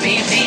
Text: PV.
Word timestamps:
PV. 0.00 0.39